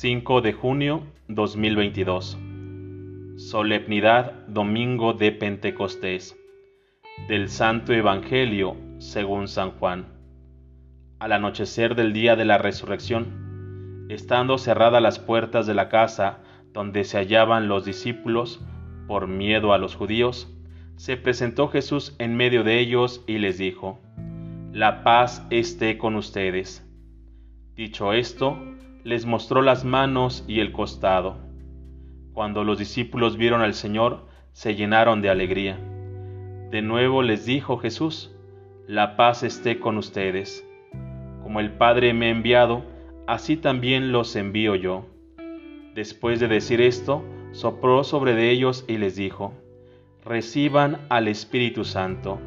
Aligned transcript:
5 0.00 0.40
de 0.40 0.54
junio 0.54 1.02
2022. 1.28 2.38
Solemnidad 3.36 4.46
Domingo 4.46 5.12
de 5.12 5.30
Pentecostés. 5.30 6.38
Del 7.28 7.50
Santo 7.50 7.92
Evangelio 7.92 8.78
según 8.96 9.46
San 9.46 9.72
Juan. 9.72 10.06
Al 11.18 11.32
anochecer 11.32 11.96
del 11.96 12.14
día 12.14 12.34
de 12.34 12.46
la 12.46 12.56
resurrección, 12.56 14.06
estando 14.08 14.56
cerradas 14.56 15.02
las 15.02 15.18
puertas 15.18 15.66
de 15.66 15.74
la 15.74 15.90
casa 15.90 16.38
donde 16.72 17.04
se 17.04 17.18
hallaban 17.18 17.68
los 17.68 17.84
discípulos, 17.84 18.64
por 19.06 19.26
miedo 19.26 19.74
a 19.74 19.78
los 19.78 19.96
judíos, 19.96 20.50
se 20.96 21.18
presentó 21.18 21.68
Jesús 21.68 22.16
en 22.18 22.38
medio 22.38 22.64
de 22.64 22.80
ellos 22.80 23.22
y 23.26 23.36
les 23.36 23.58
dijo, 23.58 24.00
La 24.72 25.04
paz 25.04 25.46
esté 25.50 25.98
con 25.98 26.16
ustedes. 26.16 26.90
Dicho 27.74 28.14
esto, 28.14 28.69
les 29.04 29.24
mostró 29.24 29.62
las 29.62 29.84
manos 29.84 30.44
y 30.46 30.60
el 30.60 30.72
costado. 30.72 31.38
Cuando 32.34 32.64
los 32.64 32.78
discípulos 32.78 33.36
vieron 33.36 33.62
al 33.62 33.74
Señor, 33.74 34.26
se 34.52 34.74
llenaron 34.74 35.22
de 35.22 35.30
alegría. 35.30 35.78
De 36.70 36.82
nuevo 36.82 37.22
les 37.22 37.46
dijo 37.46 37.78
Jesús, 37.78 38.34
La 38.86 39.16
paz 39.16 39.42
esté 39.42 39.78
con 39.78 39.96
ustedes. 39.96 40.66
Como 41.42 41.60
el 41.60 41.72
Padre 41.72 42.12
me 42.12 42.26
ha 42.26 42.30
enviado, 42.30 42.84
así 43.26 43.56
también 43.56 44.12
los 44.12 44.36
envío 44.36 44.74
yo. 44.74 45.06
Después 45.94 46.38
de 46.38 46.48
decir 46.48 46.80
esto, 46.80 47.24
sopló 47.52 48.04
sobre 48.04 48.34
de 48.34 48.50
ellos 48.50 48.84
y 48.86 48.98
les 48.98 49.16
dijo, 49.16 49.54
Reciban 50.24 50.98
al 51.08 51.26
Espíritu 51.28 51.84
Santo. 51.84 52.38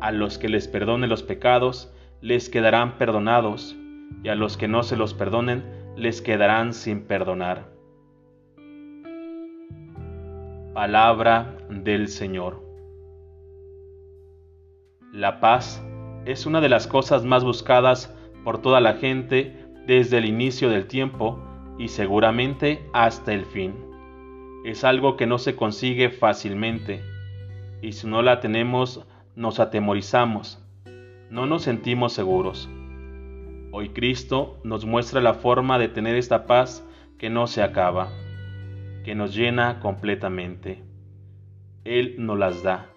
A 0.00 0.12
los 0.12 0.38
que 0.38 0.48
les 0.48 0.68
perdone 0.68 1.06
los 1.06 1.22
pecados, 1.22 1.92
les 2.20 2.48
quedarán 2.50 2.98
perdonados 2.98 3.76
y 4.22 4.28
a 4.28 4.34
los 4.34 4.56
que 4.56 4.68
no 4.68 4.82
se 4.82 4.96
los 4.96 5.14
perdonen 5.14 5.64
les 5.96 6.22
quedarán 6.22 6.72
sin 6.72 7.02
perdonar. 7.02 7.72
Palabra 10.74 11.58
del 11.68 12.08
Señor. 12.08 12.62
La 15.12 15.40
paz 15.40 15.84
es 16.24 16.46
una 16.46 16.60
de 16.60 16.68
las 16.68 16.86
cosas 16.86 17.24
más 17.24 17.44
buscadas 17.44 18.14
por 18.44 18.62
toda 18.62 18.80
la 18.80 18.94
gente 18.94 19.66
desde 19.86 20.18
el 20.18 20.24
inicio 20.24 20.70
del 20.70 20.86
tiempo 20.86 21.42
y 21.78 21.88
seguramente 21.88 22.88
hasta 22.92 23.34
el 23.34 23.44
fin. 23.44 23.74
Es 24.64 24.84
algo 24.84 25.16
que 25.16 25.26
no 25.26 25.38
se 25.38 25.56
consigue 25.56 26.10
fácilmente 26.10 27.02
y 27.82 27.92
si 27.92 28.06
no 28.06 28.22
la 28.22 28.40
tenemos 28.40 29.04
nos 29.34 29.60
atemorizamos, 29.60 30.64
no 31.30 31.46
nos 31.46 31.62
sentimos 31.62 32.12
seguros. 32.12 32.70
Hoy 33.74 33.88
Cristo 33.88 34.60
nos 34.64 34.84
muestra 34.84 35.22
la 35.22 35.32
forma 35.32 35.78
de 35.78 35.88
tener 35.88 36.14
esta 36.14 36.44
paz 36.44 36.86
que 37.16 37.30
no 37.30 37.46
se 37.46 37.62
acaba, 37.62 38.10
que 39.02 39.14
nos 39.14 39.34
llena 39.34 39.80
completamente. 39.80 40.82
Él 41.82 42.16
nos 42.18 42.38
las 42.38 42.62
da. 42.62 42.90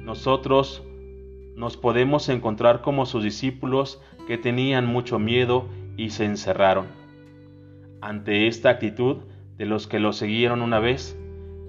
Nosotros 0.00 0.82
nos 1.54 1.76
podemos 1.76 2.30
encontrar 2.30 2.80
como 2.80 3.04
sus 3.04 3.22
discípulos 3.22 4.00
que 4.26 4.38
tenían 4.38 4.86
mucho 4.86 5.18
miedo 5.18 5.68
y 5.98 6.10
se 6.10 6.24
encerraron. 6.24 6.86
Ante 8.00 8.46
esta 8.46 8.70
actitud 8.70 9.18
de 9.58 9.66
los 9.66 9.86
que 9.86 10.00
lo 10.00 10.14
siguieron 10.14 10.62
una 10.62 10.78
vez, 10.78 11.14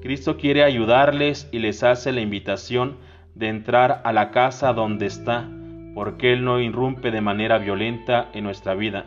Cristo 0.02 0.38
quiere 0.38 0.64
ayudarles 0.64 1.50
y 1.52 1.60
les 1.60 1.84
hace 1.84 2.14
la 2.14 2.22
invitación 2.22 2.96
de 3.34 3.50
entrar 3.50 4.02
a 4.06 4.14
la 4.14 4.32
casa 4.32 4.72
donde 4.72 5.06
está 5.06 5.50
porque 5.96 6.34
Él 6.34 6.44
no 6.44 6.60
irrumpe 6.60 7.10
de 7.10 7.22
manera 7.22 7.58
violenta 7.58 8.30
en 8.34 8.44
nuestra 8.44 8.76
vida, 8.76 9.06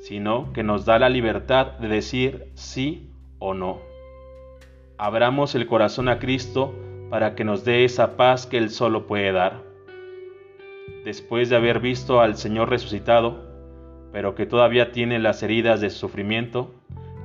sino 0.00 0.52
que 0.54 0.62
nos 0.62 0.86
da 0.86 0.98
la 0.98 1.10
libertad 1.10 1.72
de 1.78 1.88
decir 1.88 2.46
sí 2.54 3.10
o 3.38 3.52
no. 3.52 3.80
Abramos 4.96 5.54
el 5.54 5.66
corazón 5.66 6.08
a 6.08 6.18
Cristo 6.18 6.74
para 7.10 7.34
que 7.34 7.44
nos 7.44 7.66
dé 7.66 7.84
esa 7.84 8.16
paz 8.16 8.46
que 8.46 8.56
Él 8.56 8.70
solo 8.70 9.06
puede 9.06 9.30
dar. 9.30 9.62
Después 11.04 11.50
de 11.50 11.56
haber 11.56 11.80
visto 11.80 12.20
al 12.22 12.36
Señor 12.36 12.70
resucitado, 12.70 13.44
pero 14.10 14.34
que 14.34 14.46
todavía 14.46 14.92
tiene 14.92 15.18
las 15.18 15.42
heridas 15.42 15.82
de 15.82 15.90
sufrimiento, 15.90 16.74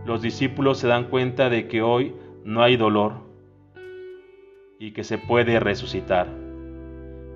los 0.06 0.22
discípulos 0.22 0.80
se 0.80 0.88
dan 0.88 1.06
cuenta 1.06 1.50
de 1.50 1.69
que 1.69 1.81
hoy 1.81 2.13
no 2.44 2.62
hay 2.62 2.75
dolor 2.75 3.13
y 4.80 4.91
que 4.91 5.06
se 5.06 5.18
puede 5.18 5.62
resucitar. 5.62 6.28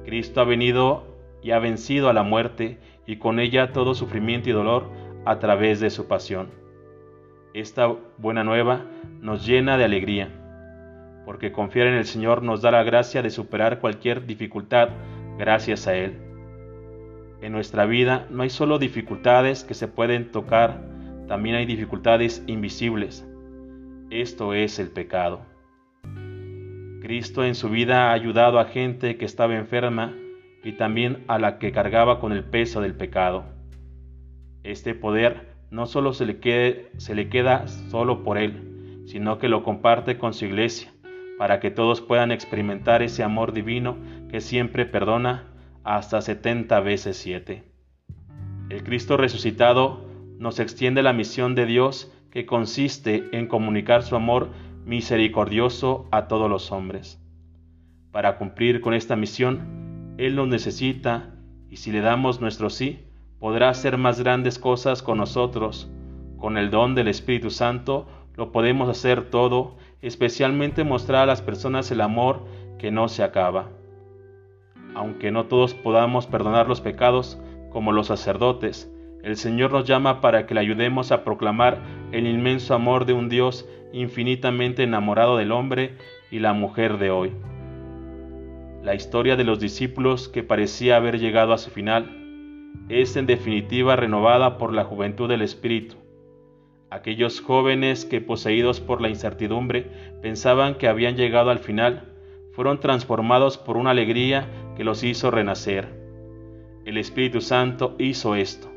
Cristo 0.03 0.41
ha 0.41 0.43
venido 0.43 1.14
y 1.45 1.51
ha 1.51 1.59
vencido 1.59 2.09
a 2.09 2.13
la 2.13 2.23
muerte 2.23 2.79
y 3.05 3.17
con 3.17 3.39
ella 3.39 3.71
todo 3.71 3.93
sufrimiento 3.93 4.49
y 4.49 4.53
dolor 4.53 4.89
a 5.25 5.37
través 5.37 5.79
de 5.79 5.91
su 5.91 6.07
pasión. 6.07 6.49
Esta 7.53 7.87
buena 8.17 8.43
nueva 8.43 8.85
nos 9.21 9.45
llena 9.45 9.77
de 9.77 9.83
alegría, 9.83 10.29
porque 11.23 11.51
confiar 11.51 11.85
en 11.85 11.93
el 11.93 12.05
Señor 12.05 12.41
nos 12.41 12.63
da 12.63 12.71
la 12.71 12.81
gracia 12.81 13.21
de 13.21 13.29
superar 13.29 13.79
cualquier 13.79 14.25
dificultad 14.25 14.89
gracias 15.37 15.85
a 15.85 15.95
Él. 15.95 16.17
En 17.43 17.51
nuestra 17.51 17.85
vida 17.85 18.25
no 18.31 18.41
hay 18.41 18.49
solo 18.49 18.79
dificultades 18.79 19.63
que 19.63 19.75
se 19.75 19.87
pueden 19.87 20.31
tocar, 20.31 20.81
también 21.27 21.57
hay 21.57 21.67
dificultades 21.67 22.43
invisibles. 22.47 23.23
Esto 24.09 24.55
es 24.55 24.79
el 24.79 24.89
pecado. 24.89 25.41
Cristo 27.03 27.43
en 27.43 27.53
su 27.53 27.69
vida 27.69 28.09
ha 28.09 28.13
ayudado 28.13 28.57
a 28.57 28.65
gente 28.65 29.17
que 29.17 29.25
estaba 29.25 29.55
enferma 29.55 30.15
y 30.65 30.73
también 30.73 31.23
a 31.27 31.37
la 31.37 31.59
que 31.59 31.71
cargaba 31.71 32.19
con 32.19 32.33
el 32.33 32.43
peso 32.43 32.81
del 32.81 32.95
pecado. 32.95 33.45
Este 34.63 34.95
poder 34.95 35.53
no 35.69 35.85
solo 35.85 36.11
se 36.11 36.25
le, 36.25 36.89
se 36.97 37.13
le 37.13 37.29
queda 37.29 37.67
solo 37.67 38.23
por 38.23 38.39
él, 38.39 39.03
sino 39.05 39.37
que 39.37 39.47
lo 39.47 39.63
comparte 39.63 40.17
con 40.17 40.33
su 40.33 40.45
iglesia, 40.45 40.91
para 41.37 41.59
que 41.59 41.69
todos 41.69 42.01
puedan 42.01 42.31
experimentar 42.31 43.03
ese 43.03 43.21
amor 43.21 43.53
divino 43.53 43.95
que 44.31 44.41
siempre 44.41 44.87
perdona 44.87 45.43
hasta 45.83 46.21
setenta 46.21 46.79
veces 46.79 47.15
siete. 47.15 47.63
El 48.69 48.83
Cristo 48.83 49.17
resucitado 49.17 50.03
nos 50.39 50.59
extiende 50.59 51.03
la 51.03 51.13
misión 51.13 51.53
de 51.53 51.67
Dios 51.67 52.11
que 52.31 52.47
consiste 52.47 53.23
en 53.33 53.47
comunicar 53.47 54.01
su 54.01 54.15
amor 54.15 54.49
misericordioso 54.83 56.07
a 56.11 56.27
todos 56.27 56.49
los 56.49 56.71
hombres. 56.71 57.21
Para 58.11 58.37
cumplir 58.37 58.81
con 58.81 58.93
esta 58.95 59.15
misión, 59.15 59.74
él 60.17 60.35
nos 60.35 60.47
necesita 60.47 61.33
y 61.69 61.77
si 61.77 61.91
le 61.91 62.01
damos 62.01 62.39
nuestro 62.39 62.69
sí, 62.69 63.05
podrá 63.39 63.69
hacer 63.69 63.97
más 63.97 64.19
grandes 64.19 64.59
cosas 64.59 65.03
con 65.03 65.17
nosotros. 65.17 65.89
Con 66.37 66.57
el 66.57 66.69
don 66.69 66.95
del 66.95 67.07
Espíritu 67.07 67.49
Santo 67.49 68.07
lo 68.35 68.51
podemos 68.51 68.89
hacer 68.89 69.29
todo, 69.29 69.77
especialmente 70.01 70.83
mostrar 70.83 71.23
a 71.23 71.25
las 71.25 71.41
personas 71.41 71.91
el 71.91 72.01
amor 72.01 72.45
que 72.77 72.91
no 72.91 73.07
se 73.07 73.23
acaba. 73.23 73.69
Aunque 74.93 75.31
no 75.31 75.45
todos 75.45 75.73
podamos 75.73 76.27
perdonar 76.27 76.67
los 76.67 76.81
pecados 76.81 77.37
como 77.69 77.91
los 77.91 78.07
sacerdotes, 78.07 78.89
el 79.23 79.37
Señor 79.37 79.71
nos 79.71 79.85
llama 79.85 80.21
para 80.21 80.45
que 80.45 80.53
le 80.53 80.61
ayudemos 80.61 81.11
a 81.11 81.23
proclamar 81.23 81.81
el 82.11 82.27
inmenso 82.27 82.75
amor 82.75 83.05
de 83.05 83.13
un 83.13 83.27
Dios 83.27 83.67
infinitamente 83.91 84.83
enamorado 84.83 85.35
del 85.35 85.51
hombre 85.51 85.97
y 86.31 86.39
la 86.39 86.53
mujer 86.53 86.99
de 86.99 87.09
hoy. 87.09 87.31
La 88.85 88.93
historia 88.93 89.35
de 89.35 89.43
los 89.43 89.59
discípulos 89.59 90.29
que 90.29 90.43
parecía 90.43 90.97
haber 90.97 91.17
llegado 91.17 91.53
a 91.53 91.57
su 91.57 91.71
final 91.71 92.71
es 92.87 93.15
en 93.15 93.25
definitiva 93.25 93.95
renovada 93.95 94.59
por 94.59 94.73
la 94.73 94.83
juventud 94.83 95.27
del 95.27 95.41
Espíritu. 95.41 95.95
Aquellos 96.91 97.41
jóvenes 97.41 98.05
que 98.05 98.21
poseídos 98.21 98.81
por 98.81 99.01
la 99.01 99.09
incertidumbre 99.09 99.89
pensaban 100.21 100.75
que 100.75 100.87
habían 100.87 101.15
llegado 101.15 101.49
al 101.49 101.57
final, 101.57 102.13
fueron 102.51 102.79
transformados 102.79 103.57
por 103.57 103.75
una 103.75 103.89
alegría 103.89 104.47
que 104.77 104.83
los 104.83 105.03
hizo 105.03 105.31
renacer. 105.31 105.87
El 106.85 106.99
Espíritu 106.99 107.41
Santo 107.41 107.95
hizo 107.97 108.35
esto. 108.35 108.71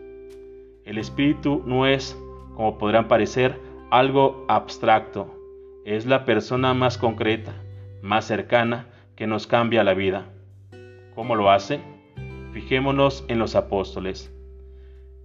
El 0.86 0.96
Espíritu 0.96 1.62
no 1.66 1.86
es, 1.86 2.18
como 2.56 2.78
podrán 2.78 3.08
parecer, 3.08 3.60
algo 3.90 4.46
abstracto, 4.48 5.34
es 5.84 6.06
la 6.06 6.24
persona 6.24 6.72
más 6.72 6.96
concreta, 6.96 7.52
más 8.00 8.24
cercana, 8.24 8.88
que 9.18 9.26
nos 9.26 9.48
cambia 9.48 9.82
la 9.82 9.94
vida. 9.94 10.28
¿Cómo 11.16 11.34
lo 11.34 11.50
hace? 11.50 11.80
Fijémonos 12.52 13.24
en 13.26 13.40
los 13.40 13.56
apóstoles. 13.56 14.32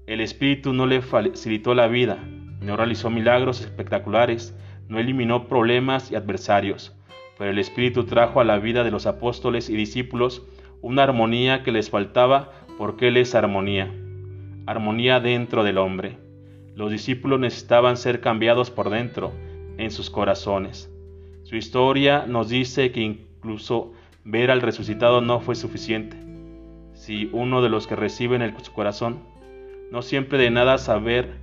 El 0.08 0.20
Espíritu 0.20 0.74
no 0.74 0.88
le 0.88 1.04
facilitó 1.04 1.76
la 1.76 1.86
vida, 1.86 2.18
no 2.60 2.76
realizó 2.76 3.12
milagros 3.12 3.62
espectaculares, 3.62 4.58
no 4.88 4.98
eliminó 4.98 5.48
problemas 5.48 6.12
y 6.12 6.16
adversarios, 6.16 6.98
pero 7.38 7.52
el 7.52 7.60
Espíritu 7.60 8.06
trajo 8.06 8.42
a 8.42 8.44
la 8.44 8.58
vida 8.58 8.84
de 8.84 8.90
los 8.90 9.06
apóstoles 9.06 9.70
y 9.70 9.76
discípulos 9.76 10.44
una 10.82 11.04
armonía 11.04 11.62
que 11.62 11.72
les 11.72 11.92
faltaba 11.92 12.50
porque 12.80 13.10
Él 13.10 13.18
es 13.18 13.36
armonía, 13.36 13.94
armonía 14.66 15.20
dentro 15.20 15.64
del 15.64 15.78
hombre. 15.78 16.18
Los 16.74 16.90
discípulos 16.90 17.40
necesitaban 17.40 17.98
ser 17.98 18.22
cambiados 18.22 18.72
por 18.72 18.90
dentro, 18.90 19.34
en 19.78 19.92
sus 19.92 20.10
corazones. 20.10 20.92
Su 21.44 21.58
historia 21.58 22.26
nos 22.26 22.50
dice 22.50 22.92
que 22.92 23.33
incluso 23.44 23.92
ver 24.24 24.52
al 24.52 24.62
resucitado 24.62 25.20
no 25.20 25.42
fue 25.42 25.56
suficiente. 25.56 26.16
Si 26.94 27.30
uno 27.34 27.62
de 27.62 27.68
los 27.68 27.88
que 27.88 27.98
reciben 27.98 28.42
el 28.42 28.58
su 28.62 28.72
corazón, 28.72 29.20
no 29.92 30.02
siempre 30.02 30.38
de 30.38 30.50
nada 30.50 30.78
saber 30.78 31.42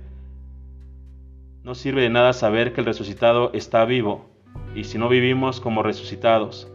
No 1.63 1.75
sirve 1.75 2.01
de 2.01 2.09
nada 2.09 2.33
saber 2.33 2.73
que 2.73 2.81
el 2.81 2.87
resucitado 2.87 3.51
está 3.53 3.85
vivo, 3.85 4.25
y 4.73 4.85
si 4.85 4.97
no 4.97 5.09
vivimos 5.09 5.61
como 5.61 5.83
resucitados. 5.83 6.67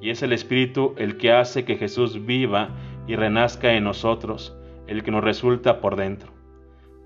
Y 0.00 0.10
es 0.10 0.22
el 0.22 0.32
Espíritu 0.32 0.94
el 0.98 1.16
que 1.16 1.32
hace 1.32 1.64
que 1.64 1.76
Jesús 1.76 2.24
viva 2.24 2.68
y 3.08 3.16
renazca 3.16 3.72
en 3.72 3.82
nosotros, 3.82 4.56
el 4.86 5.02
que 5.02 5.10
nos 5.10 5.24
resulta 5.24 5.80
por 5.80 5.96
dentro. 5.96 6.30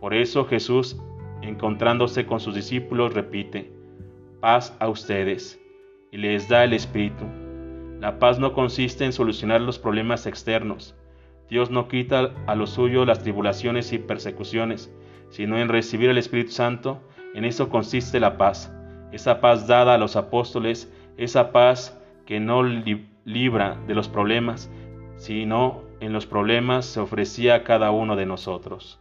Por 0.00 0.12
eso 0.12 0.44
Jesús, 0.44 1.00
encontrándose 1.40 2.26
con 2.26 2.40
sus 2.40 2.54
discípulos, 2.54 3.14
repite, 3.14 3.72
paz 4.40 4.76
a 4.78 4.88
ustedes, 4.88 5.58
y 6.10 6.18
les 6.18 6.48
da 6.48 6.64
el 6.64 6.72
Espíritu. 6.72 7.24
La 8.00 8.18
paz 8.18 8.38
no 8.38 8.52
consiste 8.52 9.04
en 9.04 9.12
solucionar 9.12 9.60
los 9.60 9.78
problemas 9.78 10.26
externos. 10.26 10.94
Dios 11.50 11.70
no 11.70 11.88
quita 11.88 12.30
a 12.46 12.54
lo 12.54 12.66
suyo 12.66 13.04
las 13.04 13.22
tribulaciones 13.22 13.92
y 13.92 13.98
persecuciones, 13.98 14.92
sino 15.30 15.58
en 15.58 15.68
recibir 15.68 16.10
el 16.10 16.18
Espíritu 16.18 16.52
Santo. 16.52 17.00
En 17.34 17.44
eso 17.44 17.68
consiste 17.68 18.20
la 18.20 18.36
paz, 18.36 18.72
esa 19.12 19.40
paz 19.40 19.66
dada 19.66 19.94
a 19.94 19.98
los 19.98 20.16
apóstoles, 20.16 20.92
esa 21.16 21.52
paz 21.52 22.00
que 22.26 22.40
no 22.40 22.62
libra 22.62 23.76
de 23.86 23.94
los 23.94 24.08
problemas, 24.08 24.70
sino 25.16 25.82
en 26.00 26.12
los 26.12 26.26
problemas 26.26 26.86
se 26.86 27.00
ofrecía 27.00 27.56
a 27.56 27.64
cada 27.64 27.90
uno 27.90 28.16
de 28.16 28.26
nosotros. 28.26 29.00